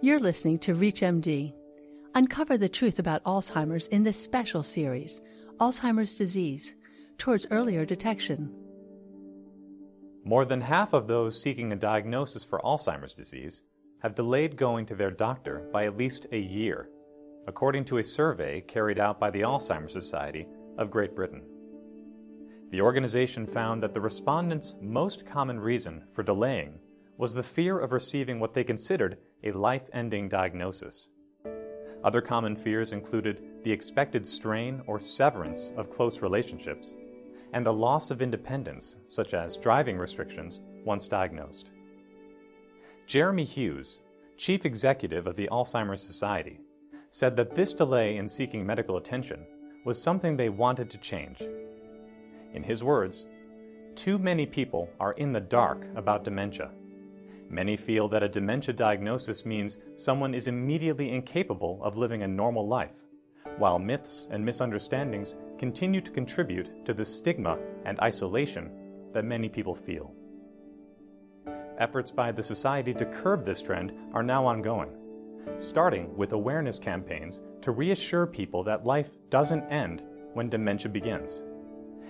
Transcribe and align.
You're 0.00 0.20
listening 0.20 0.58
to 0.58 0.76
ReachMD. 0.76 1.52
Uncover 2.14 2.56
the 2.56 2.68
truth 2.68 3.00
about 3.00 3.24
Alzheimer's 3.24 3.88
in 3.88 4.04
this 4.04 4.16
special 4.16 4.62
series, 4.62 5.20
Alzheimer's 5.58 6.16
Disease 6.16 6.76
Towards 7.18 7.48
Earlier 7.50 7.84
Detection. 7.84 8.54
More 10.24 10.44
than 10.44 10.60
half 10.60 10.92
of 10.92 11.08
those 11.08 11.42
seeking 11.42 11.72
a 11.72 11.76
diagnosis 11.76 12.44
for 12.44 12.60
Alzheimer's 12.60 13.12
disease 13.12 13.62
have 14.00 14.14
delayed 14.14 14.56
going 14.56 14.86
to 14.86 14.94
their 14.94 15.10
doctor 15.10 15.68
by 15.72 15.86
at 15.86 15.96
least 15.96 16.28
a 16.30 16.38
year, 16.38 16.90
according 17.48 17.84
to 17.86 17.98
a 17.98 18.04
survey 18.04 18.60
carried 18.60 19.00
out 19.00 19.18
by 19.18 19.30
the 19.32 19.40
Alzheimer's 19.40 19.92
Society 19.92 20.46
of 20.78 20.92
Great 20.92 21.16
Britain. 21.16 21.42
The 22.70 22.82
organization 22.82 23.48
found 23.48 23.82
that 23.82 23.94
the 23.94 24.00
respondents' 24.00 24.76
most 24.80 25.26
common 25.26 25.58
reason 25.58 26.04
for 26.12 26.22
delaying 26.22 26.78
was 27.18 27.34
the 27.34 27.42
fear 27.42 27.78
of 27.78 27.92
receiving 27.92 28.38
what 28.38 28.54
they 28.54 28.64
considered 28.64 29.18
a 29.42 29.50
life 29.50 29.90
ending 29.92 30.28
diagnosis. 30.28 31.08
Other 32.04 32.20
common 32.20 32.54
fears 32.54 32.92
included 32.92 33.42
the 33.64 33.72
expected 33.72 34.24
strain 34.24 34.80
or 34.86 35.00
severance 35.00 35.72
of 35.76 35.90
close 35.90 36.22
relationships, 36.22 36.94
and 37.52 37.66
a 37.66 37.72
loss 37.72 38.12
of 38.12 38.22
independence, 38.22 38.96
such 39.08 39.34
as 39.34 39.56
driving 39.56 39.98
restrictions, 39.98 40.60
once 40.84 41.08
diagnosed. 41.08 41.72
Jeremy 43.06 43.44
Hughes, 43.44 43.98
chief 44.36 44.64
executive 44.64 45.26
of 45.26 45.34
the 45.34 45.48
Alzheimer's 45.50 46.02
Society, 46.02 46.60
said 47.10 47.34
that 47.34 47.54
this 47.54 47.74
delay 47.74 48.16
in 48.16 48.28
seeking 48.28 48.64
medical 48.64 48.96
attention 48.96 49.44
was 49.84 50.00
something 50.00 50.36
they 50.36 50.50
wanted 50.50 50.88
to 50.90 50.98
change. 50.98 51.42
In 52.52 52.62
his 52.62 52.84
words, 52.84 53.26
too 53.96 54.18
many 54.18 54.46
people 54.46 54.88
are 55.00 55.14
in 55.14 55.32
the 55.32 55.40
dark 55.40 55.84
about 55.96 56.22
dementia 56.22 56.70
Many 57.50 57.76
feel 57.76 58.08
that 58.08 58.22
a 58.22 58.28
dementia 58.28 58.74
diagnosis 58.74 59.46
means 59.46 59.78
someone 59.94 60.34
is 60.34 60.48
immediately 60.48 61.10
incapable 61.10 61.80
of 61.82 61.96
living 61.96 62.22
a 62.22 62.28
normal 62.28 62.68
life, 62.68 63.06
while 63.56 63.78
myths 63.78 64.28
and 64.30 64.44
misunderstandings 64.44 65.34
continue 65.58 66.02
to 66.02 66.10
contribute 66.10 66.84
to 66.84 66.92
the 66.92 67.04
stigma 67.04 67.58
and 67.84 67.98
isolation 68.00 68.70
that 69.12 69.24
many 69.24 69.48
people 69.48 69.74
feel. 69.74 70.14
Efforts 71.78 72.10
by 72.10 72.30
the 72.32 72.42
Society 72.42 72.92
to 72.92 73.06
curb 73.06 73.46
this 73.46 73.62
trend 73.62 73.92
are 74.12 74.22
now 74.22 74.44
ongoing, 74.44 74.90
starting 75.56 76.14
with 76.16 76.32
awareness 76.32 76.78
campaigns 76.78 77.40
to 77.62 77.70
reassure 77.70 78.26
people 78.26 78.62
that 78.64 78.84
life 78.84 79.10
doesn't 79.30 79.64
end 79.70 80.02
when 80.34 80.50
dementia 80.50 80.90
begins, 80.90 81.42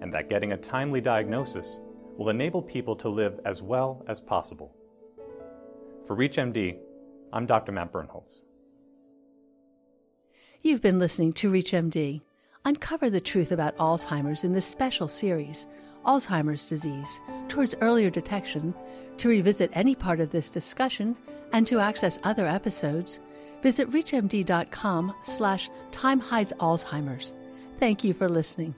and 0.00 0.12
that 0.12 0.28
getting 0.28 0.52
a 0.52 0.56
timely 0.56 1.00
diagnosis 1.00 1.78
will 2.16 2.30
enable 2.30 2.62
people 2.62 2.96
to 2.96 3.08
live 3.08 3.38
as 3.44 3.62
well 3.62 4.04
as 4.08 4.20
possible. 4.20 4.74
For 6.06 6.16
ReachMD, 6.16 6.76
I'm 7.32 7.46
Dr. 7.46 7.72
Matt 7.72 7.92
Birnholz. 7.92 8.40
You've 10.62 10.82
been 10.82 10.98
listening 10.98 11.32
to 11.34 11.50
ReachMD. 11.50 12.20
Uncover 12.64 13.08
the 13.08 13.20
truth 13.20 13.52
about 13.52 13.76
Alzheimer's 13.78 14.44
in 14.44 14.52
this 14.52 14.66
special 14.66 15.08
series, 15.08 15.66
Alzheimer's 16.04 16.68
Disease, 16.68 17.20
Towards 17.48 17.74
Earlier 17.80 18.10
Detection. 18.10 18.74
To 19.18 19.28
revisit 19.28 19.70
any 19.72 19.94
part 19.94 20.20
of 20.20 20.30
this 20.30 20.50
discussion 20.50 21.16
and 21.52 21.66
to 21.66 21.78
access 21.78 22.18
other 22.24 22.46
episodes, 22.46 23.20
visit 23.62 23.88
reachmd.com 23.90 25.14
slash 25.22 25.70
time 25.92 26.20
hides 26.20 26.52
Alzheimer's. 26.58 27.34
Thank 27.78 28.04
you 28.04 28.12
for 28.12 28.28
listening. 28.28 28.74